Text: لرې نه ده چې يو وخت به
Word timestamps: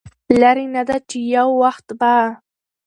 لرې 0.39 0.65
نه 0.75 0.81
ده 0.87 0.97
چې 1.09 1.17
يو 1.35 1.49
وخت 1.63 1.87
به 1.99 2.13